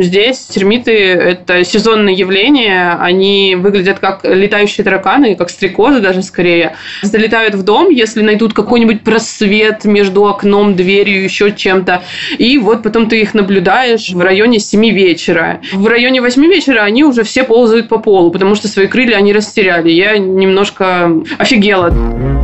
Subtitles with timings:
[0.00, 2.92] Здесь термиты– это сезонное явление.
[2.98, 6.76] Они выглядят как летающие тараканы, как стрекозы даже скорее.
[7.02, 12.02] Залетают в дом, если найдут какой-нибудь просвет между окном, дверью, еще чем-то.
[12.38, 15.60] И вот потом ты их наблюдаешь в районе 7 вечера.
[15.72, 19.32] В районе 8 вечера они уже все ползают по полу, потому что свои крылья они
[19.32, 19.90] растеряли.
[19.90, 22.41] Я немножко офигела.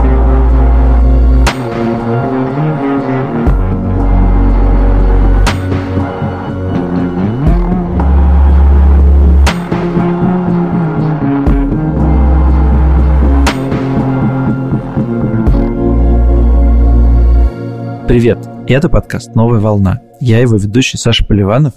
[18.09, 20.01] Привет, это подкаст «Новая волна».
[20.19, 21.75] Я его ведущий Саша Поливанов,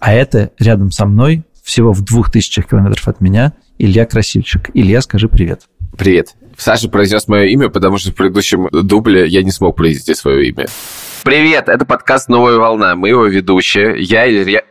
[0.00, 4.70] а это рядом со мной, всего в двух тысячах километров от меня, Илья Красильчик.
[4.72, 5.64] Илья, скажи привет.
[5.98, 6.34] Привет.
[6.56, 10.66] Саша произнес мое имя, потому что в предыдущем дубле я не смог произнести свое имя.
[11.22, 12.96] Привет, это подкаст «Новая волна».
[12.96, 14.02] Мы его ведущие.
[14.02, 14.62] Я Илья...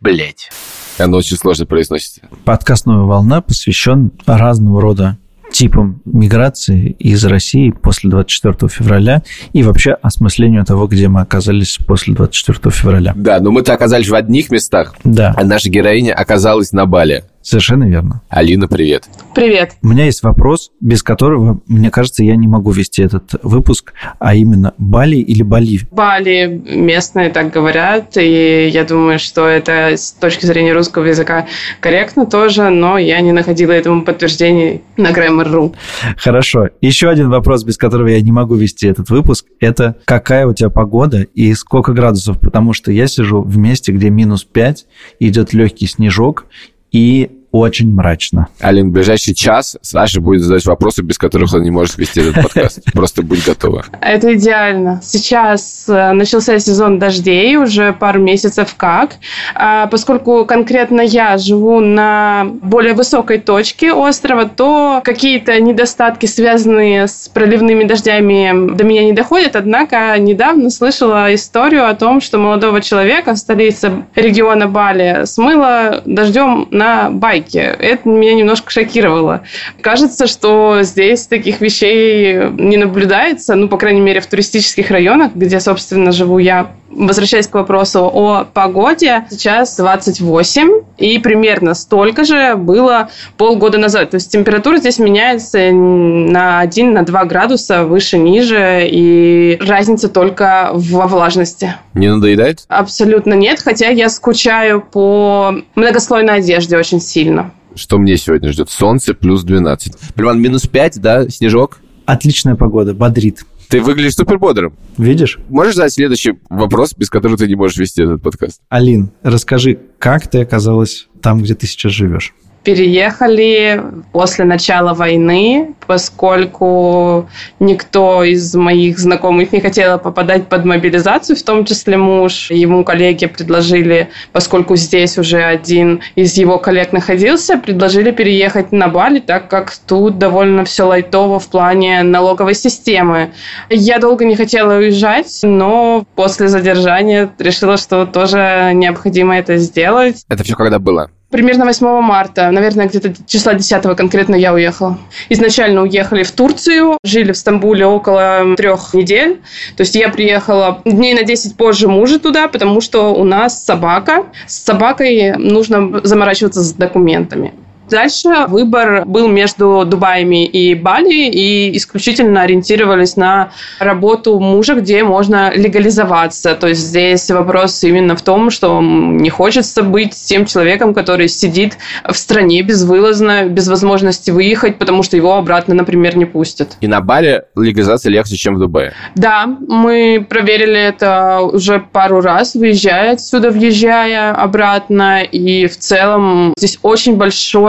[0.00, 0.48] Блять.
[0.96, 2.22] Оно очень сложно произносится.
[2.46, 5.18] Подкаст «Новая волна» посвящен разного рода
[5.54, 12.12] типом миграции из России после 24 февраля и вообще осмыслению того, где мы оказались после
[12.14, 13.12] 24 февраля.
[13.16, 17.24] Да, но мы-то оказались в одних местах, Да, а наша героиня оказалась на Бали.
[17.44, 18.22] Совершенно верно.
[18.28, 19.04] Алина, привет.
[19.34, 19.72] Привет.
[19.82, 24.34] У меня есть вопрос, без которого, мне кажется, я не могу вести этот выпуск, а
[24.34, 25.80] именно Бали или Бали?
[25.90, 31.46] Бали местные так говорят, и я думаю, что это с точки зрения русского языка
[31.80, 35.74] корректно тоже, но я не находила этому подтверждений на Grammar.ru.
[36.16, 36.70] Хорошо.
[36.80, 40.70] Еще один вопрос, без которого я не могу вести этот выпуск, это какая у тебя
[40.70, 42.40] погода и сколько градусов?
[42.40, 44.86] Потому что я сижу в месте, где минус 5,
[45.20, 46.46] идет легкий снежок
[46.94, 48.48] и очень мрачно.
[48.58, 52.34] Алин, в ближайший час Саша будет задавать вопросы, без которых он не может вести этот
[52.42, 52.80] подкаст.
[52.92, 53.84] Просто будь готова.
[54.00, 55.00] Это идеально.
[55.04, 59.18] Сейчас э, начался сезон дождей, уже пару месяцев как.
[59.54, 67.28] А Поскольку конкретно я живу на более высокой точке острова, то какие-то недостатки, связанные с
[67.32, 69.54] проливными дождями, до меня не доходят.
[69.54, 76.66] Однако недавно слышала историю о том, что молодого человека в столице региона Бали смыло дождем
[76.72, 77.43] на байке.
[77.52, 79.42] Это меня немножко шокировало.
[79.80, 85.60] Кажется, что здесь таких вещей не наблюдается, ну, по крайней мере, в туристических районах, где,
[85.60, 86.72] собственно, живу я.
[86.90, 94.10] Возвращаясь к вопросу о погоде, сейчас 28, и примерно столько же было полгода назад.
[94.10, 101.74] То есть температура здесь меняется на 1-2 градуса выше-ниже, и разница только во влажности.
[101.94, 102.64] Не надоедает?
[102.68, 107.50] Абсолютно нет, хотя я скучаю по многослойной одежде очень сильно.
[107.74, 108.70] Что мне сегодня ждет?
[108.70, 109.94] Солнце плюс 12.
[110.14, 111.28] Плюс минус 5, да?
[111.28, 111.80] Снежок?
[112.06, 113.40] Отличная погода, бодрит.
[113.68, 114.74] Ты выглядишь супер бодрым.
[114.98, 115.38] Видишь?
[115.48, 118.60] Можешь задать следующий вопрос, без которого ты не можешь вести этот подкаст?
[118.68, 122.34] Алин, расскажи, как ты оказалась там, где ты сейчас живешь?
[122.64, 123.82] Переехали
[124.12, 127.28] после начала войны, поскольку
[127.60, 132.50] никто из моих знакомых не хотел попадать под мобилизацию, в том числе муж.
[132.50, 139.20] Ему коллеги предложили, поскольку здесь уже один из его коллег находился, предложили переехать на Бали,
[139.20, 143.32] так как тут довольно все лайтово в плане налоговой системы.
[143.68, 150.24] Я долго не хотела уезжать, но после задержания решила, что тоже необходимо это сделать.
[150.28, 151.10] Это все когда было?
[151.34, 155.00] Примерно 8 марта, наверное, где-то числа 10 конкретно я уехала.
[155.30, 159.40] Изначально уехали в Турцию, жили в Стамбуле около трех недель.
[159.76, 164.26] То есть я приехала дней на 10 позже мужа туда, потому что у нас собака.
[164.46, 167.52] С собакой нужно заморачиваться с документами.
[167.88, 175.52] Дальше выбор был между Дубаями и Бали, и исключительно ориентировались на работу мужа, где можно
[175.54, 176.54] легализоваться.
[176.54, 181.78] То есть здесь вопрос именно в том, что не хочется быть тем человеком, который сидит
[182.08, 186.76] в стране безвылазно, без возможности выехать, потому что его обратно, например, не пустят.
[186.80, 188.92] И на Бали легализация легче, чем в Дубае.
[189.14, 196.78] Да, мы проверили это уже пару раз, выезжая отсюда, въезжая обратно, и в целом здесь
[196.82, 197.16] очень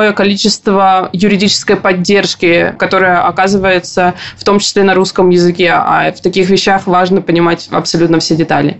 [0.06, 6.50] большое количество юридической поддержки, которая оказывается в том числе на русском языке, а в таких
[6.50, 8.80] вещах важно понимать абсолютно все детали.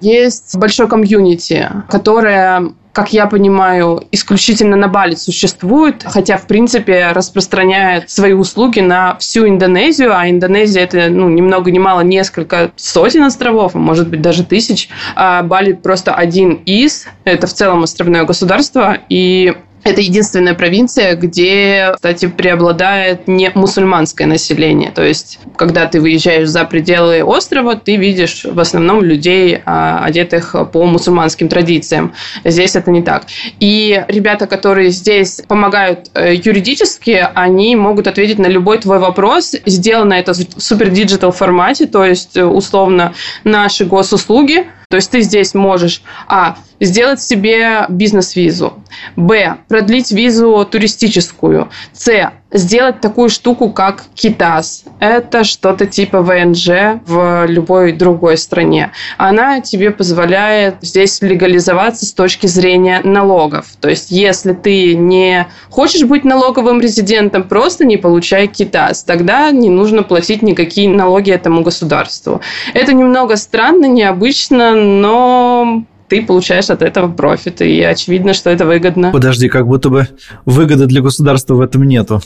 [0.00, 8.08] Есть большое комьюнити, которое как я понимаю, исключительно на Бали существует, хотя, в принципе, распространяет
[8.08, 13.24] свои услуги на всю Индонезию, а Индонезия это, ну, ни много ни мало несколько сотен
[13.24, 18.24] островов, а может быть даже тысяч, а Бали просто один из, это в целом островное
[18.24, 19.54] государство, и
[19.86, 24.90] Это единственная провинция, где, кстати, преобладает не мусульманское население.
[24.90, 30.56] То есть, когда ты выезжаешь за пределы острова, ты видишь в основном людей, а, одетых
[30.72, 32.14] по мусульманским традициям.
[32.44, 33.26] Здесь это не так.
[33.60, 39.54] И ребята, которые здесь помогают э, юридически, они могут ответить на любой твой вопрос.
[39.66, 45.54] Сделано это в супер digital формате, то есть, условно, наши госуслуги то есть ты здесь
[45.54, 48.74] можешь, а, сделать себе бизнес-визу,
[49.16, 54.84] б, продлить визу туристическую, с, сделать такую штуку, как КИТАС.
[55.00, 58.92] Это что-то типа ВНЖ в любой другой стране.
[59.18, 63.66] Она тебе позволяет здесь легализоваться с точки зрения налогов.
[63.80, 69.04] То есть, если ты не хочешь быть налоговым резидентом, просто не получай КИТАС.
[69.04, 72.40] Тогда не нужно платить никакие налоги этому государству.
[72.74, 79.10] Это немного странно, необычно, но ты получаешь от этого профит, и очевидно, что это выгодно.
[79.12, 80.08] Подожди, как будто бы
[80.44, 82.20] выгоды для государства в этом нету.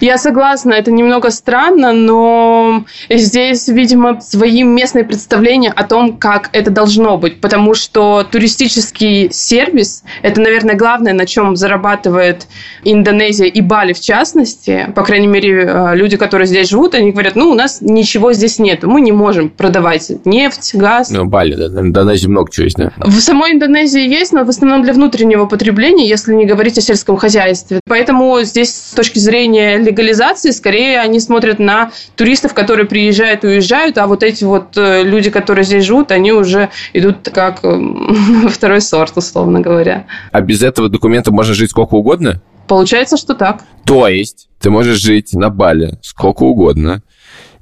[0.00, 6.70] Я согласна, это немного странно, но здесь, видимо, свои местные представления о том, как это
[6.70, 12.46] должно быть, потому что туристический сервис– это, наверное, главное, на чем зарабатывает
[12.84, 14.92] Индонезия и Бали в частности.
[14.94, 18.58] По крайней мере, э, люди, которые здесь живут, они говорят, ну, у нас ничего здесь
[18.58, 21.10] нет, мы не можем продавать нефть, газ.
[21.10, 22.92] Ну, Бали, да, в Индонезии много чего есть, да?
[22.98, 27.16] В самой Индонезии есть, но в основном для внутреннего потребления, если не говорить о сельском
[27.16, 27.80] хозяйстве.
[27.88, 33.98] Поэтому здесь с точки зрения легализации, скорее они смотрят на туристов, которые приезжают и уезжают,
[33.98, 37.80] а вот эти вот э, люди, которые здесь живут, они уже идут как э,
[38.48, 40.06] второй сорт, условно говоря.
[40.30, 42.42] А без этого документа можно жить сколько угодно?
[42.68, 43.64] Получается, что так.
[43.84, 47.02] То есть ты можешь жить на Бали сколько угодно,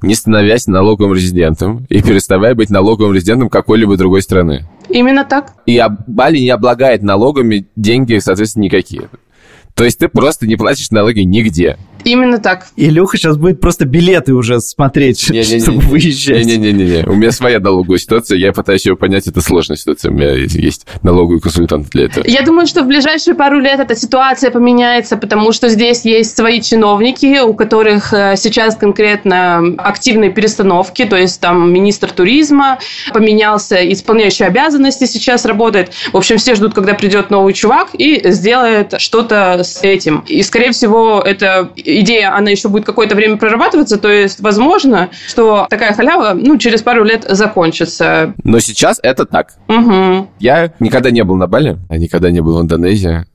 [0.02, 4.66] не становясь налоговым резидентом и переставая быть налоговым резидентом какой-либо другой страны.
[4.90, 5.54] Именно так.
[5.66, 9.08] И Бали не облагает налогами деньги, соответственно, никакие.
[9.80, 11.78] То есть ты просто не платишь налоги нигде.
[12.04, 12.66] Именно так.
[12.76, 16.44] Илюха сейчас будет просто билеты уже смотреть, не, не, чтобы не, выезжать.
[16.44, 20.32] Не-не-не, у меня своя налоговая ситуация, я пытаюсь ее понять, это сложная ситуация, у меня
[20.32, 22.26] есть налоговый консультант для этого.
[22.26, 26.60] Я думаю, что в ближайшие пару лет эта ситуация поменяется, потому что здесь есть свои
[26.60, 32.78] чиновники, у которых э, сейчас конкретно активные перестановки, то есть там министр туризма
[33.12, 35.92] поменялся, исполняющий обязанности сейчас работает.
[36.12, 40.24] В общем, все ждут, когда придет новый чувак и сделает что-то с этим.
[40.26, 45.66] И, скорее всего, это идея, она еще будет какое-то время прорабатываться, то есть возможно, что
[45.70, 48.34] такая халява, ну, через пару лет закончится.
[48.44, 49.54] Но сейчас это так.
[49.68, 50.30] Угу.
[50.40, 53.26] Я никогда не был на Бали, а никогда не был в Индонезии.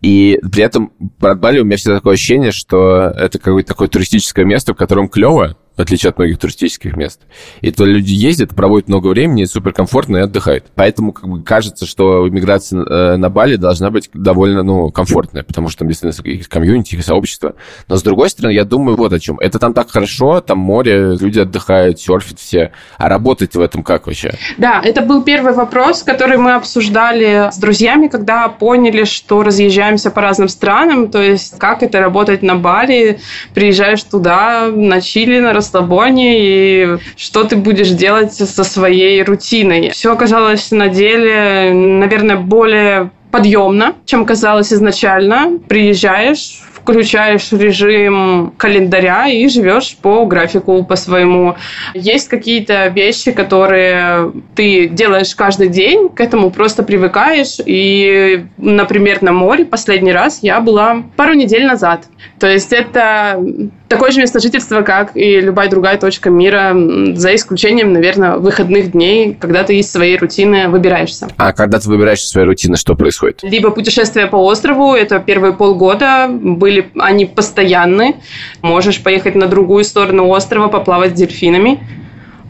[0.00, 4.44] И при этом про Бали у меня всегда такое ощущение, что это какое-то такое туристическое
[4.44, 7.20] место, в котором клево, в отличие от многих туристических мест.
[7.60, 10.66] И то люди ездят, проводят много времени, суперкомфортно и отдыхают.
[10.74, 15.68] Поэтому как бы кажется, что иммиграция э, на Бали должна быть довольно ну, комфортная, потому
[15.68, 17.54] что там действительно есть комьюнити, сообщество.
[17.88, 19.38] Но с другой стороны, я думаю вот о чем.
[19.40, 22.72] Это там так хорошо, там море, люди отдыхают, серфят все.
[22.98, 24.34] А работать в этом как вообще?
[24.58, 30.20] Да, это был первый вопрос, который мы обсуждали с друзьями, когда поняли, что разъезжаемся по
[30.20, 33.20] разным странам, то есть как это работать на Бали,
[33.54, 39.90] приезжаешь туда на Чили, на расслабоне и что ты будешь делать со своей рутиной.
[39.90, 45.58] Все оказалось на деле, наверное, более подъемно, чем казалось изначально.
[45.68, 51.56] Приезжаешь, включаешь режим календаря и живешь по графику, по своему.
[51.94, 57.56] Есть какие-то вещи, которые ты делаешь каждый день, к этому просто привыкаешь.
[57.64, 62.04] И, например, на море последний раз я была пару недель назад.
[62.38, 63.42] То есть это
[63.88, 66.74] такое же место жительства, как и любая другая точка мира,
[67.14, 71.28] за исключением, наверное, выходных дней, когда ты из своей рутины выбираешься.
[71.36, 73.42] А когда ты выбираешься из своей рутины, что происходит?
[73.42, 78.16] Либо путешествие по острову, это первые полгода, были они постоянны.
[78.62, 81.80] Можешь поехать на другую сторону острова, поплавать с дельфинами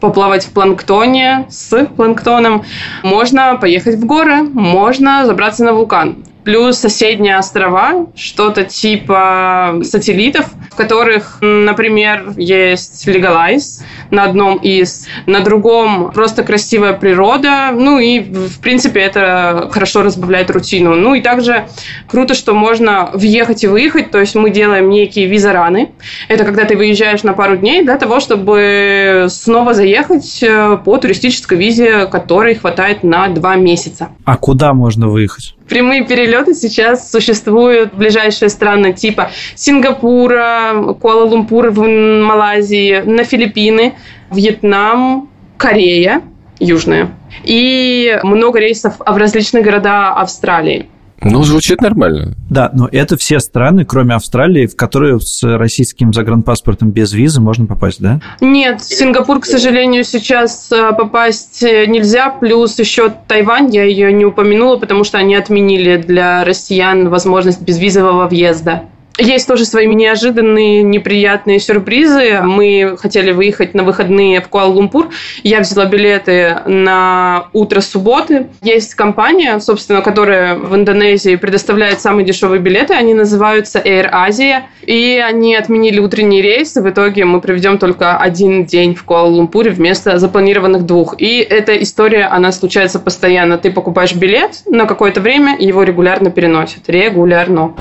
[0.01, 2.63] поплавать в планктоне с планктоном.
[3.01, 10.75] Можно поехать в горы, можно забраться на вулкан плюс соседние острова, что-то типа сателлитов, в
[10.75, 18.59] которых, например, есть Legalize на одном из, на другом просто красивая природа, ну и, в
[18.59, 20.95] принципе, это хорошо разбавляет рутину.
[20.95, 21.67] Ну и также
[22.07, 25.91] круто, что можно въехать и выехать, то есть мы делаем некие визараны.
[26.27, 31.57] Это когда ты выезжаешь на пару дней для того, чтобы снова заехать э, по туристической
[31.57, 34.09] визе, которой хватает на два месяца.
[34.25, 35.54] А куда можно выехать?
[35.69, 43.95] Прямые перелеты сейчас существуют в ближайшие страны типа Сингапура, Куала-Лумпур в Малайзии, на Филиппины,
[44.31, 46.21] Вьетнам, Корея,
[46.59, 47.09] Южная.
[47.43, 50.87] И много рейсов в различные города Австралии.
[51.21, 52.35] Ну, звучит нормально.
[52.49, 57.65] Да, но это все страны, кроме Австралии, в которые с российским загранпаспортом без визы можно
[57.65, 58.19] попасть, да?
[58.41, 62.29] Нет, в Сингапур, к сожалению, сейчас э, попасть нельзя.
[62.29, 68.27] Плюс еще Тайвань, я ее не упомянула, потому что они отменили для россиян возможность безвизового
[68.27, 68.83] въезда.
[69.17, 72.41] Есть тоже свои неожиданные, неприятные сюрпризы.
[72.41, 75.09] Мы хотели выехать на выходные в Куала-Лумпур.
[75.43, 78.47] Я взяла билеты на утро субботы.
[78.61, 82.93] Есть компания, собственно, которая в Индонезии предоставляет самые дешевые билеты.
[82.93, 84.63] Они называются Air Asia.
[84.85, 86.75] И они отменили утренний рейс.
[86.75, 91.15] В итоге мы проведем только один день в Куала-Лумпуре вместо запланированных двух.
[91.19, 93.57] И эта история, она случается постоянно.
[93.57, 96.89] Ты покупаешь билет на какое-то время, и его регулярно переносят.
[96.89, 97.75] Регулярно.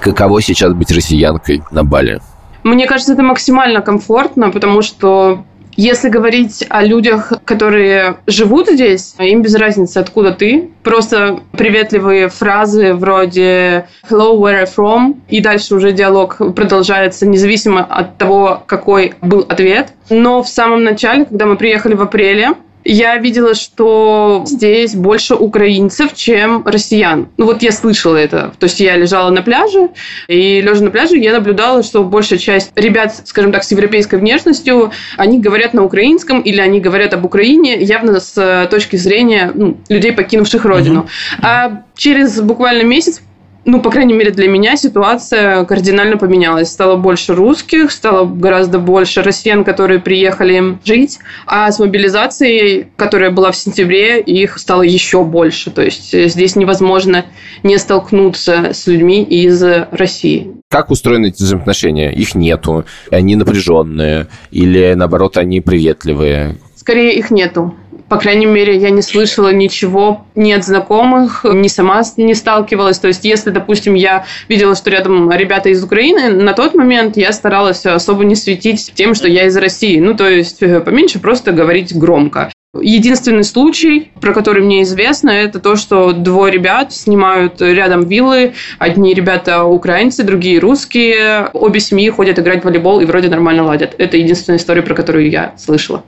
[0.00, 2.20] Каково сейчас быть россиянкой на Бали?
[2.64, 5.44] Мне кажется, это максимально комфортно, потому что
[5.78, 10.70] если говорить о людях, которые живут здесь, им без разницы, откуда ты.
[10.82, 18.18] Просто приветливые фразы вроде «Hello, where are from?» И дальше уже диалог продолжается независимо от
[18.18, 19.92] того, какой был ответ.
[20.10, 22.54] Но в самом начале, когда мы приехали в апреле,
[22.90, 27.28] я видела, что здесь больше украинцев, чем россиян.
[27.36, 28.54] Ну вот я слышала это.
[28.58, 29.90] То есть я лежала на пляже,
[30.26, 34.90] и лежа на пляже я наблюдала, что большая часть ребят, скажем так, с европейской внешностью,
[35.18, 40.12] они говорят на украинском или они говорят об Украине явно с точки зрения ну, людей,
[40.12, 41.00] покинувших родину.
[41.00, 41.40] Mm-hmm.
[41.42, 43.20] А через буквально месяц
[43.68, 46.70] ну, по крайней мере, для меня ситуация кардинально поменялась.
[46.70, 53.52] Стало больше русских, стало гораздо больше россиян, которые приехали жить, а с мобилизацией, которая была
[53.52, 55.70] в сентябре, их стало еще больше.
[55.70, 57.26] То есть э, здесь невозможно
[57.62, 60.50] не столкнуться с людьми из России.
[60.70, 62.10] Как устроены эти взаимоотношения?
[62.10, 66.56] Их нету, они напряженные, или наоборот, они приветливые?
[66.74, 67.74] Скорее, их нету.
[68.08, 72.98] По крайней мере, я не слышала ничего ни от знакомых, ни сама не сталкивалась.
[72.98, 77.32] То есть, если, допустим, я видела, что рядом ребята из Украины, на тот момент я
[77.32, 79.98] старалась особо не светить тем, что я из России.
[79.98, 82.50] Ну, то есть, э, поменьше просто говорить громко.
[82.80, 88.52] Единственный случай, про который мне известно, это то, что двое ребят снимают рядом виллы.
[88.78, 91.48] Одни ребята украинцы, другие русские.
[91.54, 93.94] Обе семьи ходят играть в волейбол и вроде нормально ладят.
[93.96, 96.04] Это единственная история, про которую я слышала.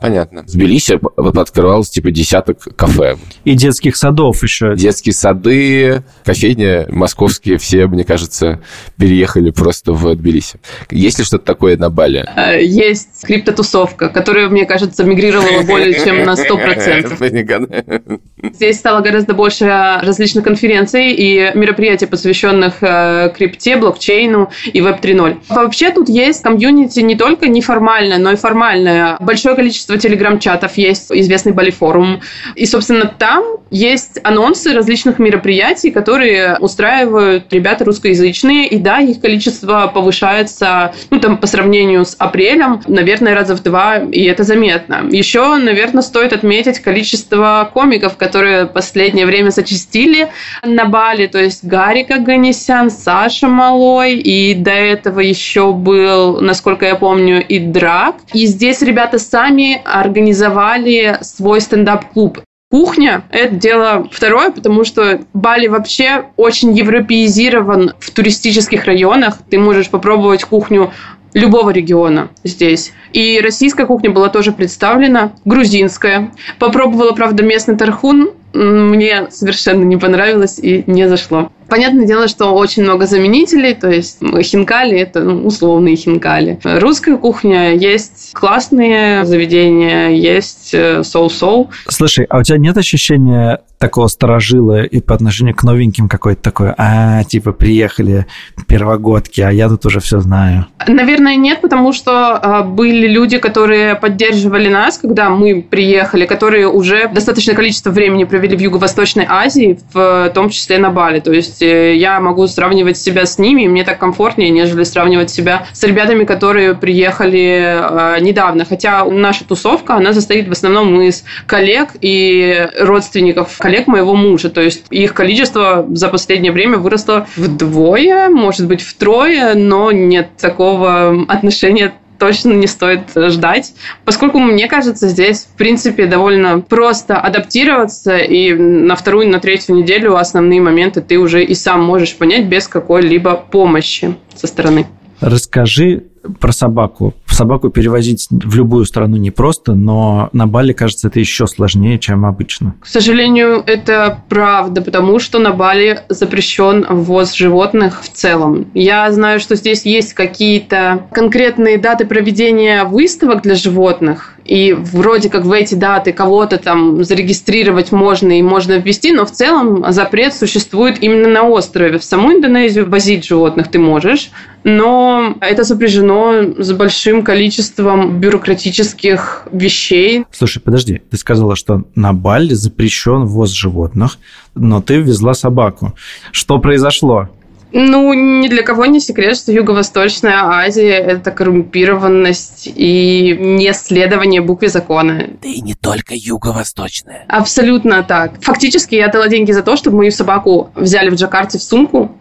[0.00, 0.42] Понятно.
[0.42, 3.16] В Тбилиси открывалось типа десяток кафе.
[3.44, 4.74] И детских садов еще.
[4.76, 8.60] Детские сады, кофейни московские, все, мне кажется,
[8.96, 10.60] переехали просто в Тбилиси.
[10.90, 12.28] Есть ли что-то такое на Бали?
[12.36, 18.20] Э, есть криптотусовка, которая, мне кажется, мигрировала более чем на 100%.
[18.54, 19.66] Здесь стало гораздо больше
[20.02, 25.38] различных конференций и мероприятий, посвященных э, крипте, блокчейну и Web 3.0.
[25.48, 29.16] Вообще тут есть комьюнити не только неформальное, но и формальное.
[29.20, 32.20] Большое количество телеграм-чатов есть, известный Бали форум.
[32.54, 38.68] И, собственно, там есть анонсы различных мероприятий, которые устраивают ребята русскоязычные.
[38.68, 43.98] И да, их количество повышается, ну, там, по сравнению с апрелем, наверное, раза в два,
[43.98, 45.06] и это заметно.
[45.10, 50.28] Еще, наверное, стоит отметить количество комиков, которые последнее время зачастили
[50.64, 51.26] на Бали.
[51.26, 57.58] То есть Гарик Аганесян, Саша Малой, и до этого еще был, насколько я помню, и
[57.58, 58.16] Драк.
[58.32, 62.40] И здесь ребята сами сами организовали свой стендап-клуб.
[62.70, 69.38] Кухня– это дело второе, потому что Бали вообще очень европеизирован в туристических районах.
[69.48, 70.92] Ты можешь попробовать кухню
[71.32, 72.92] любого региона здесь.
[73.14, 76.30] И российская кухня была тоже представлена, грузинская.
[76.58, 81.50] Попробовала, правда, местный тархун, мне совершенно не понравилось и не зашло.
[81.68, 86.58] Понятное дело, что очень много заменителей, то есть хинкали– это ну, условные хинкали.
[86.64, 91.70] Русская кухня есть классные заведения, есть э, соу-соу.
[91.88, 96.74] Слушай, а у тебя нет ощущения такого сторожила и по отношению к новеньким какой-то такой,
[96.76, 98.26] а, типа, приехали
[98.66, 100.66] первогодки, а я тут уже все знаю?
[100.86, 107.08] Наверное, нет, потому что э, были люди, которые поддерживали нас, когда мы приехали, которые уже
[107.08, 111.20] достаточное количество времени провели в Юго-Восточной Азии, в том числе на Бали.
[111.20, 115.30] То есть э, я могу сравнивать себя с ними, и мне так комфортнее, нежели сравнивать
[115.30, 118.64] себя с ребятами, которые приехали э, недавно.
[118.64, 124.50] Хотя наша тусовка, она состоит в основном из коллег и родственников коллег моего мужа.
[124.50, 131.24] То есть их количество за последнее время выросло вдвое, может быть, втрое, но нет такого
[131.28, 133.72] отношения точно не стоит ждать,
[134.04, 140.16] поскольку, мне кажется, здесь, в принципе, довольно просто адаптироваться, и на вторую, на третью неделю
[140.16, 144.86] основные моменты ты уже и сам можешь понять без какой-либо помощи со стороны.
[145.20, 146.04] Расскажи
[146.40, 147.14] про собаку.
[147.38, 152.74] Собаку перевозить в любую страну непросто, но на Бали, кажется, это еще сложнее, чем обычно.
[152.80, 158.66] К сожалению, это правда, потому что на Бали запрещен ввоз животных в целом.
[158.74, 165.44] Я знаю, что здесь есть какие-то конкретные даты проведения выставок для животных, и вроде как
[165.44, 171.02] в эти даты кого-то там зарегистрировать можно и можно ввести, но в целом запрет существует
[171.02, 171.98] именно на острове.
[171.98, 174.30] В саму Индонезию возить животных ты можешь,
[174.64, 180.24] но это сопряжено с большим количеством бюрократических вещей.
[180.32, 184.18] Слушай, подожди, ты сказала, что на Бали запрещен ввоз животных,
[184.54, 185.94] но ты везла собаку.
[186.32, 187.28] Что произошло?
[187.72, 195.26] Ну, ни для кого не секрет, что Юго-Восточная Азия– это коррумпированность и неследование букве закона.
[195.42, 197.24] Да и не только Юго-Восточная.
[197.28, 198.40] Абсолютно так.
[198.40, 202.16] Фактически я дала деньги за то, чтобы мою собаку взяли в Джакарте в сумку,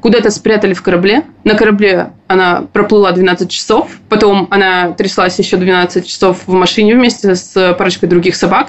[0.00, 1.24] куда-то спрятали в корабле.
[1.44, 7.34] На корабле она проплыла 12 часов, потом она тряслась еще 12 часов в машине вместе
[7.34, 8.68] с парочкой других собак.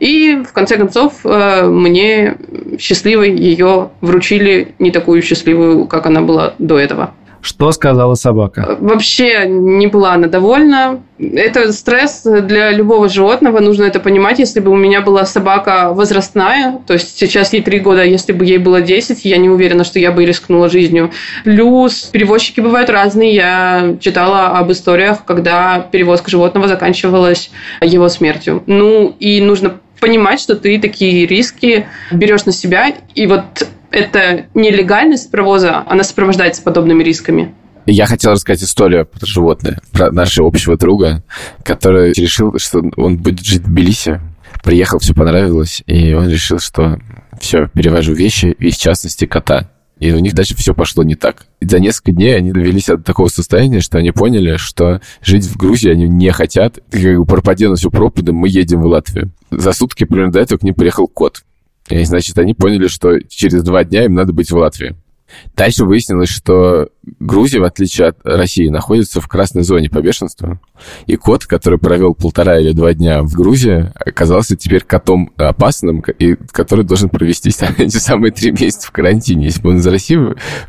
[0.00, 2.36] И в конце концов э, мне
[2.78, 7.14] счастливой ее вручили не такую счастливую, как она была до этого.
[7.44, 8.78] Что сказала собака?
[8.80, 11.02] Вообще не была она довольна.
[11.18, 14.38] Это стресс для любого животного, нужно это понимать.
[14.38, 18.46] Если бы у меня была собака возрастная, то есть сейчас ей три года, если бы
[18.46, 21.10] ей было 10, я не уверена, что я бы рискнула жизнью.
[21.44, 23.34] Плюс перевозчики бывают разные.
[23.34, 27.50] Я читала об историях, когда перевозка животного заканчивалась
[27.82, 28.62] его смертью.
[28.64, 32.94] Ну и нужно понимать, что ты такие риски берешь на себя.
[33.14, 37.54] И вот эта нелегальность провоза, она сопровождается подобными рисками.
[37.86, 41.22] Я хотел рассказать историю про животное, про нашего общего друга,
[41.62, 44.20] который решил, что он будет жить в Тбилиси.
[44.62, 46.98] Приехал, все понравилось, и он решил, что
[47.40, 49.70] все, перевожу вещи, и в частности кота.
[49.98, 51.46] И у них дальше все пошло не так.
[51.60, 55.56] И за несколько дней они довелись до такого состояния, что они поняли, что жить в
[55.56, 56.78] Грузии они не хотят.
[56.92, 59.30] И как бы пропадя на всю пропаду, мы едем в Латвию.
[59.50, 61.44] За сутки примерно до этого к ним приехал кот.
[61.88, 64.96] И, значит, они поняли, что через два дня им надо быть в Латвии.
[65.56, 66.88] Дальше выяснилось, что
[67.20, 70.58] Грузия, в отличие от России, находится в красной зоне по бешенству.
[71.06, 76.34] И кот, который провел полтора или два дня в Грузии, оказался теперь котом опасным, и
[76.34, 79.46] который должен провести эти самые три месяца в карантине.
[79.46, 80.18] Если бы он из России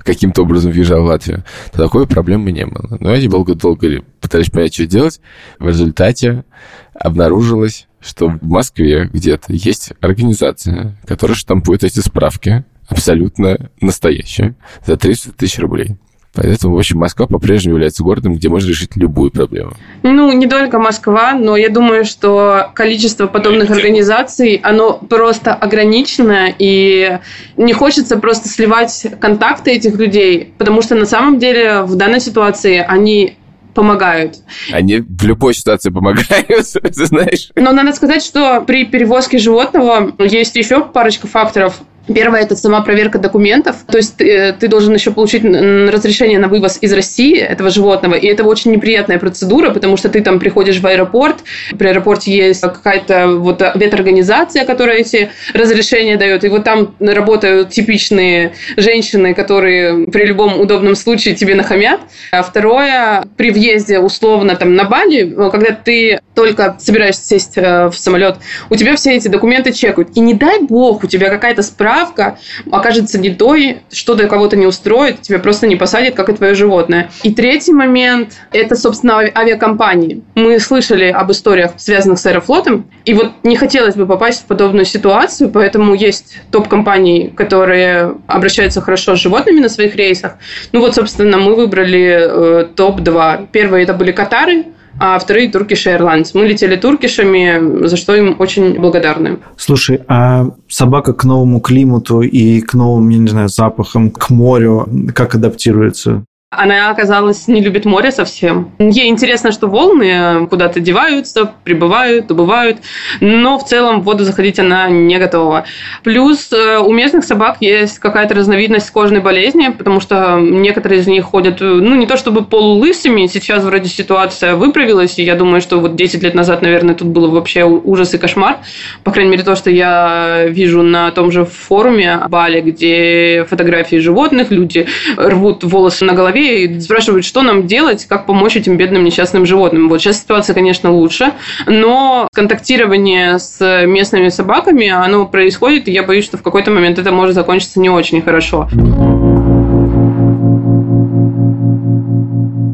[0.03, 2.97] каким-то образом въезжал в Латвию, то такой проблемы не было.
[2.99, 5.21] Но они долго-долго пытались понять, что делать.
[5.59, 6.45] В результате
[6.93, 15.31] обнаружилось, что в Москве где-то есть организация, которая штампует эти справки, абсолютно настоящая, за 300
[15.33, 15.97] тысяч рублей.
[16.35, 19.71] Поэтому, в общем, Москва по-прежнему является городом, где можно решить любую проблему.
[20.03, 27.19] Ну, не только Москва, но я думаю, что количество подобных организаций, оно просто ограничено, и
[27.55, 32.85] не хочется просто сливать контакты этих людей, потому что на самом деле в данной ситуации
[32.85, 33.37] они
[33.73, 34.37] помогают.
[34.71, 36.27] Они в любой ситуации помогают,
[36.73, 37.49] ты знаешь.
[37.55, 41.81] Но надо сказать, что при перевозке животного есть еще парочка факторов,
[42.13, 43.77] Первое– это сама проверка документов.
[43.87, 48.13] То есть ты, э, ты должен еще получить разрешение на вывоз из России этого животного.
[48.13, 51.37] И это очень неприятная процедура, потому что ты там приходишь в аэропорт,
[51.77, 56.43] при аэропорте есть какая-то вот веторганизация, которая эти разрешения дает.
[56.43, 62.01] И вот там работают типичные женщины, которые при любом удобном случае тебе нахамят.
[62.31, 67.97] А второе– при въезде условно там на Бали, когда ты только собираешься сесть э, в
[67.97, 68.37] самолет,
[68.69, 70.09] у тебя все эти документы чекают.
[70.15, 72.37] И не дай бог, у тебя какая-то справка
[72.71, 77.09] окажется не той, что-то кого-то не устроит, тебя просто не посадят, как и твое животное.
[77.23, 80.23] И третий момент– это, собственно, авиакомпании.
[80.35, 84.85] Мы слышали об историях, связанных с Аэрофлотом, и вот не хотелось бы попасть в подобную
[84.85, 90.35] ситуацию, поэтому есть топ-компании, которые обращаются хорошо с животными на своих рейсах.
[90.71, 93.47] Ну вот, собственно, мы выбрали э, топ-2.
[93.51, 94.65] Первые это были Катары,
[94.99, 96.31] а вторые Turkish Airlines.
[96.33, 99.39] Мы летели туркишами, за что им очень благодарны.
[99.57, 104.87] Слушай, а собака к новому климату и к новым, я не знаю, запахам, к морю,
[105.13, 106.25] как адаптируется?
[106.51, 108.71] Она, оказалось, не любит море совсем.
[108.79, 112.77] Ей интересно, что волны куда-то деваются, прибывают, убывают,
[113.19, 115.65] но в целом в воду заходить она не готова.
[116.03, 121.25] Плюс э, у местных собак есть какая-то разновидность кожной болезни, потому что некоторые из них
[121.25, 125.95] ходят, ну, не то чтобы полулысыми, сейчас вроде ситуация выправилась, и я думаю, что вот
[125.95, 128.59] 10 лет назад, наверное, тут было вообще ужас и кошмар.
[129.03, 134.51] По крайней мере, то, что я вижу на том же форуме Бали, где фотографии животных,
[134.51, 139.45] люди рвут волосы на голове, и спрашивают, что нам делать, как помочь этим бедным несчастным
[139.45, 139.89] животным.
[139.89, 141.33] Вот сейчас ситуация, конечно, лучше,
[141.65, 147.11] но контактирование с местными собаками, оно происходит, и я боюсь, что в какой-то момент это
[147.11, 148.69] может закончиться не очень хорошо.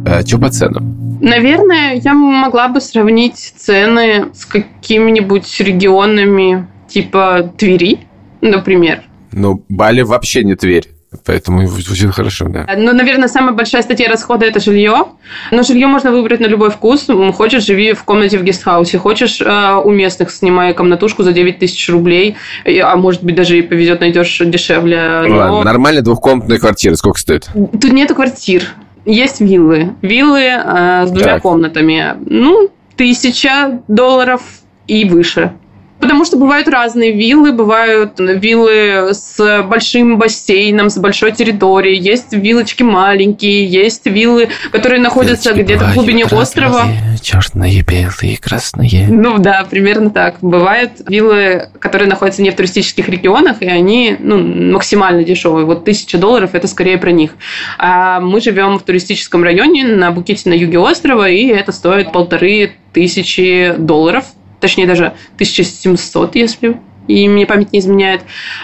[0.06, 1.20] А что по ценам?
[1.22, 8.00] Наверное, я могла бы сравнить цены с какими-нибудь регионами типа Твери,
[8.42, 9.04] например.
[9.32, 10.90] Ну, Бали вообще не Тверь.
[11.26, 12.68] Поэтому звучит хорошо, да.
[12.78, 15.06] Ну, наверное, самая большая статья расхода– это жилье.
[15.52, 17.08] Но жилье можно выбрать на любой вкус.
[17.36, 18.98] Хочешь– живи в комнате в гестхаусе.
[18.98, 22.36] Хочешь э,– у местных снимай комнатушку за 9 тысяч рублей.
[22.66, 25.24] А может быть, даже и повезет, найдешь дешевле.
[25.28, 25.36] Но...
[25.36, 26.96] Ладно, нормальная двухкомнатная квартира.
[26.96, 27.50] Сколько стоит?
[27.54, 28.64] Тут нету квартир.
[29.06, 29.96] Есть виллы.
[30.02, 31.42] Виллы э, с двумя так.
[31.42, 32.16] комнатами.
[32.26, 34.42] Ну, тысяча долларов
[34.88, 35.54] и выше.
[36.02, 42.82] Потому что бывают разные виллы, бывают виллы с большим бассейном, с большой территорией, есть виллочки
[42.82, 46.86] маленькие, есть виллы, которые находятся где-то в глубине красные, острова.
[47.22, 49.08] Черные, белые, красные.
[49.10, 50.38] Ну да, примерно так.
[50.42, 54.38] Бывают виллы, которые находятся не в туристических регионах, и они ну,
[54.74, 55.66] максимально дешевые.
[55.66, 57.32] Вот тысяча долларов это скорее про них.
[57.78, 62.74] А мы живем в туристическом районе на Букете на юге острова, и это стоит полторы
[62.92, 64.26] тысячи долларов
[64.62, 68.22] точнее даже 1700, если и мне память не изменяет,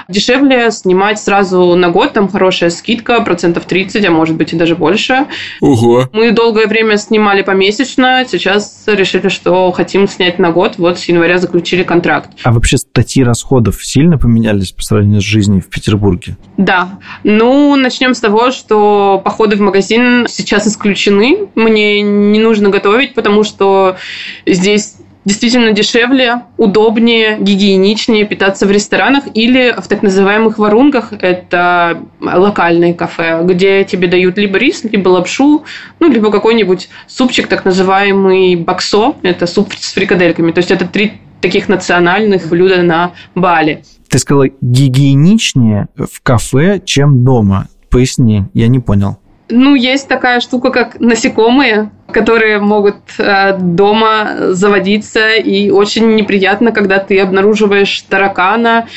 [0.07, 4.75] дешевле снимать сразу на год, там хорошая скидка, процентов 30, а может быть и даже
[4.75, 5.27] больше.
[5.61, 6.09] Ого.
[6.13, 11.39] Мы долгое время снимали помесячно, сейчас решили, что хотим снять на год, вот с января
[11.39, 12.31] заключили контракт.
[12.43, 16.37] А вообще статьи расходов сильно поменялись по сравнению с жизнью в Петербурге?
[16.57, 16.99] Да.
[17.23, 21.47] Ну, начнем с того, что походы в магазин сейчас исключены.
[21.55, 23.97] Мне не нужно готовить, потому что
[24.45, 24.95] здесь
[25.27, 31.11] действительно дешевле, удобнее, гигиеничнее питаться в ресторанах или в так называемых варунках.
[31.19, 35.65] Это локальные кафе, где тебе дают либо рис, либо лапшу,
[35.99, 39.15] ну, либо какой-нибудь супчик, так называемый баксо.
[39.21, 40.53] Это суп с фрикадельками.
[40.53, 43.83] То есть это три таких национальных блюда на Бали.
[44.07, 47.67] Ты сказала гигиеничнее в кафе, чем дома.
[47.89, 49.17] Поясни, я не понял.
[49.49, 56.99] Ну, есть такая штука, как насекомые, которые могут э, дома заводиться, и очень неприятно, когда
[56.99, 58.87] ты обнаруживаешь таракана,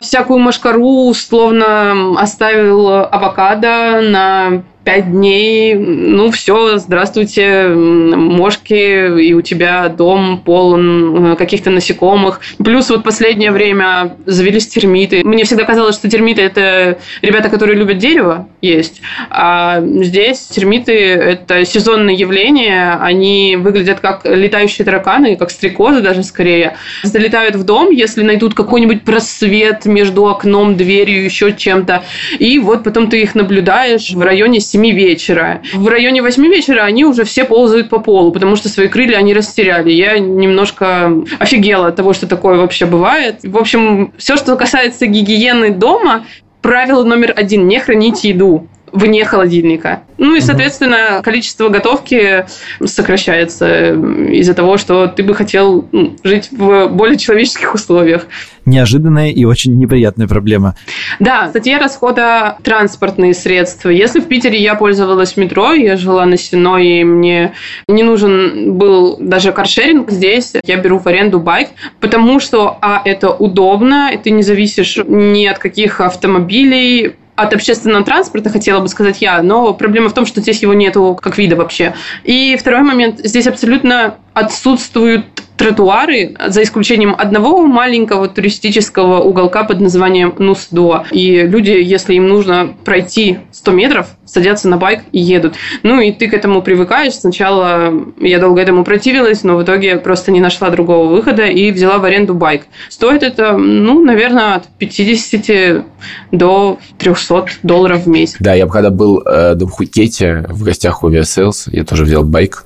[0.00, 9.88] всякую машкару, словно оставил авокадо на пять дней, ну все, здравствуйте, мошки, и у тебя
[9.88, 12.40] дом полон э, каких-то насекомых.
[12.58, 15.22] Плюс вот последнее время завелись термиты.
[15.22, 21.64] Мне всегда казалось, что термиты– это ребята, которые любят дерево есть, а здесь термиты– это
[21.66, 26.76] сезонное явление, они выглядят как летающие тараканы, как стрекозы даже скорее.
[27.02, 32.02] Залетают в дом, если найдут какой-нибудь просвет между окном, дверью, еще чем-то,
[32.38, 35.62] и вот потом ты их наблюдаешь в районе 7 вечера.
[35.72, 39.34] В районе 8 вечера они уже все ползают по полу, потому что свои крылья они
[39.34, 39.90] растеряли.
[39.90, 43.40] Я немножко офигела от того, что такое вообще бывает.
[43.42, 46.26] В общем, все, что касается гигиены дома,
[46.62, 50.02] правило номер один– не хранить еду вне холодильника.
[50.18, 52.46] Ну и, соответственно, количество готовки
[52.84, 53.94] сокращается
[54.30, 58.26] из-за того, что ты бы хотел ну, жить в более человеческих условиях.
[58.66, 60.76] Неожиданная и очень неприятная проблема.
[61.18, 63.88] Да, статья расхода транспортные средства.
[63.88, 67.54] Если в Питере я пользовалась метро, я жила на Сено, и мне
[67.88, 73.30] не нужен был даже каршеринг, здесь я беру в аренду байк, потому что, а, это
[73.30, 79.22] удобно, и ты не зависишь ни от каких автомобилей, от общественного транспорта, хотела бы сказать
[79.22, 81.94] я, но проблема в том, что здесь его нету как вида вообще.
[82.24, 85.24] И второй момент, здесь абсолютно отсутствуют
[85.60, 91.04] тротуары, за исключением одного маленького туристического уголка под названием Нусдо.
[91.10, 95.56] И люди, если им нужно пройти 100 метров, садятся на байк и едут.
[95.82, 97.12] Ну и ты к этому привыкаешь.
[97.12, 101.98] Сначала я долго этому противилась, но в итоге просто не нашла другого выхода и взяла
[101.98, 102.62] в аренду байк.
[102.88, 105.84] Стоит это, ну, наверное, от 50
[106.32, 108.36] до 300 долларов в месяц.
[108.40, 112.64] Да, я когда был э, в Пхукете в гостях у Viasales, я тоже взял байк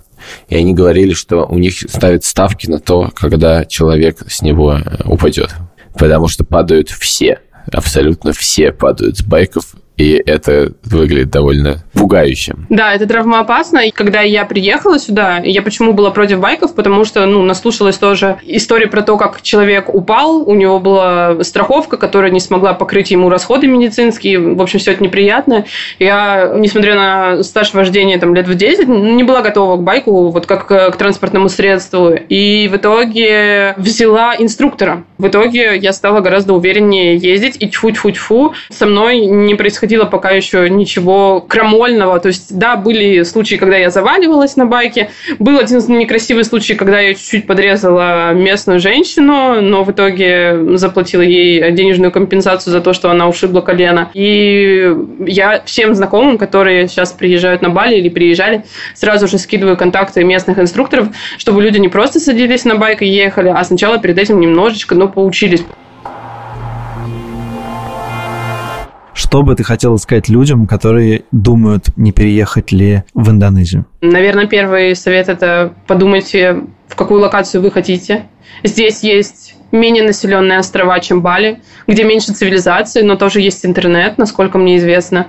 [0.48, 5.02] и они говорили, что у них ставят ставки на то, когда человек с него э,
[5.04, 5.54] упадет.
[5.94, 7.40] Потому что падают все,
[7.72, 12.54] абсолютно все падают с байков, и это выглядит довольно пугающе.
[12.68, 13.86] Да, это травмоопасно.
[13.86, 18.38] И когда я приехала сюда, я почему была против байков, потому что, ну, наслушалась тоже
[18.42, 23.28] истории про то, как человек упал, у него была страховка, которая не смогла покрыть ему
[23.28, 25.64] расходы медицинские, в общем, все это неприятно.
[25.98, 30.46] Я, несмотря на стаж вождения там лет в 10, не была готова к байку, вот
[30.46, 32.10] как к транспортному средству.
[32.28, 35.04] И в итоге взяла инструктора.
[35.18, 40.30] В итоге я стала гораздо увереннее ездить, и тьфу-тьфу-тьфу, со мной не происходило происходило пока
[40.30, 42.18] еще ничего крамольного.
[42.18, 45.10] То есть, да, были случаи, когда я заваливалась на байке.
[45.38, 51.70] Был один некрасивый случай, когда я чуть-чуть подрезала местную женщину, но в итоге заплатила ей
[51.72, 54.08] денежную компенсацию за то, что она ушибла колено.
[54.14, 54.90] И
[55.26, 60.58] я всем знакомым, которые сейчас приезжают на Бали или приезжали, сразу же скидываю контакты местных
[60.58, 64.94] инструкторов, чтобы люди не просто садились на байк и ехали, а сначала перед этим немножечко,
[64.94, 65.62] но поучились.
[69.14, 73.86] Что бы ты хотела сказать людям, которые думают, не переехать ли в Индонезию?
[74.00, 78.26] Наверное, первый совет– это подумайте, в какую локацию вы хотите.
[78.64, 84.58] Здесь есть менее населенные острова, чем Бали, где меньше цивилизации, но тоже есть интернет, насколько
[84.58, 85.28] мне известно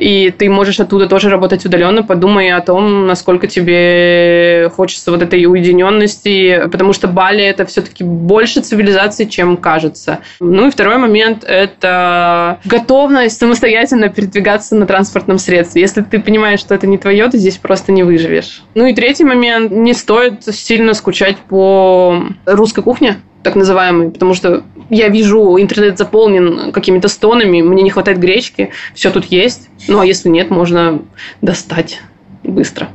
[0.00, 2.02] и ты можешь оттуда тоже работать удаленно.
[2.02, 8.60] Подумай о том, насколько тебе хочется вот этой уединенности, потому что Бали это все-таки больше
[8.60, 10.20] цивилизации, чем кажется.
[10.40, 15.82] Ну и второй момент– это готовность самостоятельно передвигаться на транспортном средстве.
[15.82, 18.62] Если ты понимаешь, что это не твое, ты здесь просто не выживешь.
[18.74, 24.64] Ну и третий момент– не стоит сильно скучать по русской кухне, так называемый, потому что
[24.90, 29.68] я вижу, интернет заполнен какими-то стонами, мне не хватает гречки, все тут есть.
[29.88, 31.02] Ну, а если нет, можно
[31.40, 32.00] достать
[32.42, 32.88] быстро.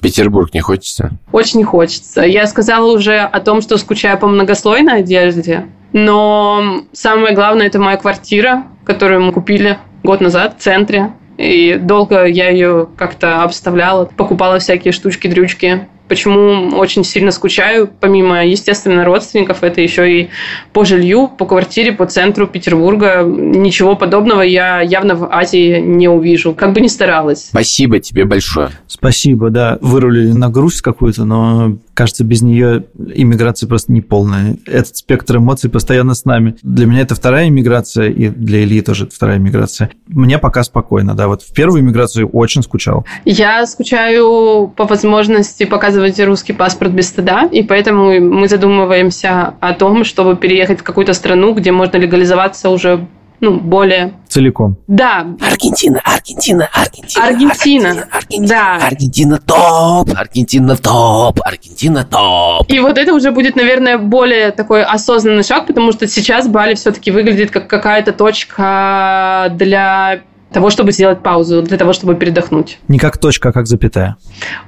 [0.00, 1.10] Петербург не хочется?
[1.30, 2.22] Очень не хочется.
[2.22, 7.96] Я сказала уже о том, что скучаю по многослойной одежде, но самое главное– это моя
[7.96, 11.12] квартира, которую мы купили год назад в центре.
[11.38, 15.88] И долго я ее как-то обставляла, покупала всякие штучки-дрючки.
[16.08, 20.28] Почему очень сильно скучаю, помимо, естественно, родственников, это еще и
[20.72, 23.22] по жилью, по квартире, по центру Петербурга.
[23.22, 27.46] Ничего подобного я явно в Азии не увижу, как бы ни старалась.
[27.46, 28.70] Спасибо тебе большое.
[28.86, 29.78] Спасибо, да.
[29.80, 32.84] Вырулили на грусть какую-то, но кажется, без нее
[33.14, 34.56] иммиграция просто не полная.
[34.66, 36.56] Этот спектр эмоций постоянно с нами.
[36.62, 39.90] Для меня это вторая иммиграция, и для Ильи тоже это вторая иммиграция.
[40.08, 41.28] Мне пока спокойно, да.
[41.28, 43.06] Вот в первую иммиграцию очень скучал.
[43.24, 49.72] Я скучаю по возможности показывать показывать русский паспорт без стыда, и поэтому мы задумываемся о
[49.74, 53.06] том, чтобы переехать в какую-то страну, где можно легализоваться уже
[53.40, 54.12] ну, более...
[54.28, 54.76] Целиком.
[54.86, 55.26] Да.
[55.40, 57.26] Аргентина, Аргентина, Аргентина.
[57.26, 57.90] Аргентина.
[57.90, 58.86] Аргентина, Аргентина, да.
[58.86, 62.70] Аргентина топ, Аргентина топ, Аргентина топ.
[62.70, 67.10] И вот это уже будет, наверное, более такой осознанный шаг, потому что сейчас Бали все-таки
[67.10, 70.20] выглядит как какая-то точка для
[70.52, 72.78] того, чтобы сделать паузу, для того, чтобы передохнуть.
[72.88, 74.16] Не как точка, а как запятая.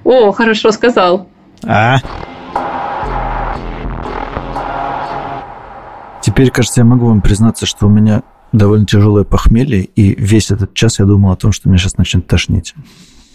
[0.05, 1.29] О, хорошо сказал.
[1.64, 1.99] А.
[6.23, 10.75] Теперь, кажется, я могу вам признаться, что у меня довольно тяжелое похмелье, и весь этот
[10.75, 12.75] час я думал о том, что меня сейчас начнет тошнить.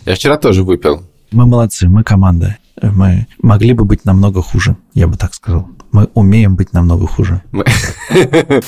[0.05, 1.03] Я вчера тоже выпил.
[1.31, 2.57] Мы молодцы, мы команда.
[2.81, 5.67] Мы могли бы быть намного хуже, я бы так сказал.
[5.91, 7.41] Мы умеем быть намного хуже.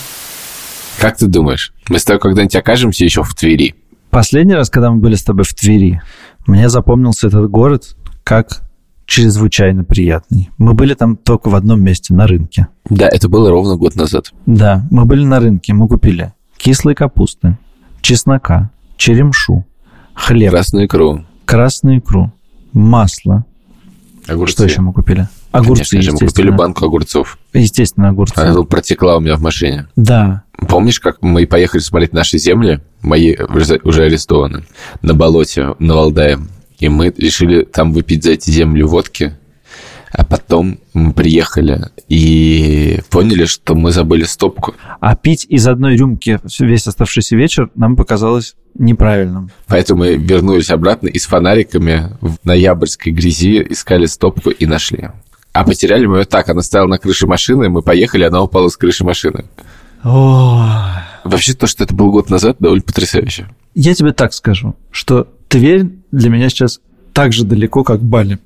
[1.00, 3.76] Как ты думаешь, мы с тобой когда-нибудь окажемся еще в Твери?
[4.10, 6.02] Последний раз, когда мы были с тобой в Твери,
[6.46, 8.62] мне запомнился этот город как
[9.06, 10.50] чрезвычайно приятный.
[10.58, 12.68] Мы были там только в одном месте, на рынке.
[12.90, 14.32] Да, это было ровно год назад.
[14.46, 17.58] Да, мы были на рынке, мы купили кислой капусты,
[18.02, 19.66] чеснока, черемшу,
[20.14, 20.52] хлеб.
[20.52, 21.26] Красную икру.
[21.46, 22.32] Красную икру,
[22.72, 23.46] масло.
[24.28, 24.54] Огурцы.
[24.54, 25.28] Что еще мы купили?
[25.52, 27.38] Огурцы, Конечно же, мы купили банку огурцов.
[27.54, 28.38] Естественно, огурцы.
[28.38, 29.88] Она протекла у меня в машине.
[29.96, 30.44] Да.
[30.68, 33.36] Помнишь, как мы поехали смотреть наши земли, мои
[33.84, 34.64] уже арестованы,
[35.02, 36.40] на болоте, на Валдае,
[36.80, 39.38] и мы решили там выпить за эти земли водки,
[40.12, 44.74] а потом мы приехали и поняли, что мы забыли стопку.
[45.00, 49.52] А пить из одной рюмки весь оставшийся вечер нам показалось неправильным.
[49.68, 55.10] Поэтому мы вернулись обратно и с фонариками в ноябрьской грязи искали стопку и нашли.
[55.54, 58.78] А потеряли мы ее так, она стояла на крыше машины, мы поехали, она упала с
[58.78, 59.46] крыши машины.
[60.04, 60.66] О,
[61.24, 63.48] Вообще то, что это был год назад, довольно потрясающе.
[63.76, 66.80] Я тебе так скажу, что Тверь для меня сейчас
[67.12, 68.40] так же далеко, как Бали.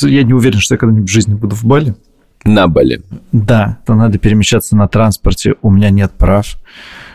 [0.00, 1.96] Я не уверен, что я когда-нибудь в жизни буду в Бали.
[2.44, 3.02] На Бали.
[3.32, 6.56] Да, то надо перемещаться на транспорте, у меня нет прав.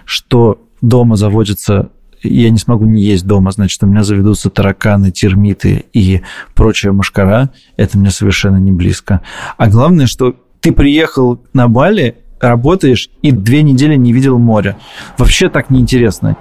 [0.04, 1.92] Что дома заводится
[2.28, 6.22] я не смогу не есть дома, значит, у меня заведутся тараканы, термиты и
[6.54, 7.52] прочая мушкара.
[7.78, 9.22] Это мне совершенно не близко.
[9.58, 14.78] А главное, что ты приехал на Бали, работаешь и две недели не видел моря.
[15.18, 16.38] Вообще так неинтересно.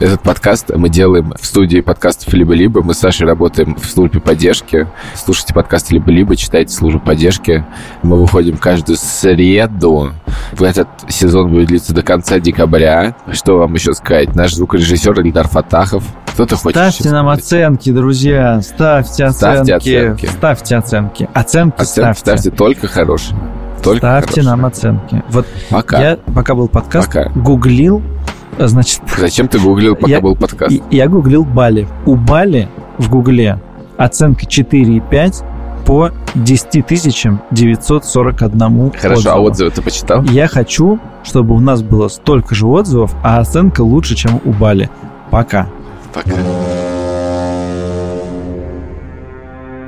[0.00, 2.82] Этот подкаст мы делаем в студии подкастов «Либо-либо».
[2.84, 4.86] Мы с Сашей работаем в службе поддержки.
[5.16, 7.64] Слушайте подкаст «Либо-либо», читайте службу поддержки.
[8.04, 10.12] Мы выходим каждую среду.
[10.60, 13.16] Этот сезон будет длиться до конца декабря.
[13.32, 14.36] Что вам еще сказать?
[14.36, 16.04] Наш звукорежиссер Ильдар Фатахов.
[16.32, 16.76] Кто ты хочешь?
[16.78, 18.62] Ставьте нам оценки, друзья.
[18.62, 19.64] Ставьте оценки.
[19.64, 20.26] Ставьте оценки.
[20.26, 21.28] Ставьте оценки.
[21.34, 22.20] Оценки, Оценки ставьте.
[22.20, 23.36] ставьте только хорошие.
[23.82, 24.44] Только Ставьте хорошие.
[24.44, 25.24] нам оценки.
[25.30, 26.00] Вот Пока.
[26.00, 27.30] я, пока был подкаст, Пока.
[27.30, 28.00] гуглил
[28.58, 30.72] Значит, Зачем ты гуглил, пока Я- был подкаст?
[30.72, 31.86] и- я гуглил Бали.
[32.06, 32.68] У Бали
[32.98, 33.58] в Гугле
[33.96, 35.44] оценка 4,5
[35.86, 39.46] по 10 тысячам 941 Хорошо, а отзыву.
[39.46, 40.22] отзывы ты почитал?
[40.24, 44.90] Я хочу, чтобы у нас было столько же отзывов, а оценка лучше, чем у Бали.
[45.30, 45.68] Пока.
[46.12, 46.30] Пока.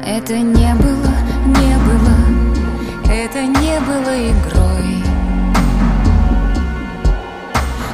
[0.06, 1.12] Это не было,
[1.46, 4.39] не было, это не было игрой.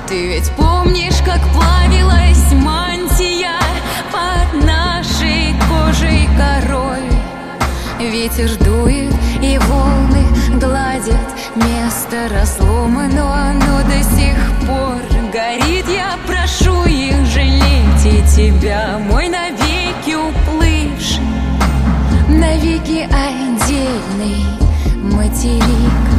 [0.09, 3.59] Ты ведь помнишь, как плавилась мантия
[4.13, 7.03] под нашей кожей корой?
[7.99, 10.25] Ветер дует и волны
[10.61, 15.87] гладят место разлома, но оно до сих пор горит.
[15.89, 21.25] Я прошу их жалеть и тебя, мой навеки уплывший
[22.29, 24.45] навеки отдельный
[25.03, 26.16] материк.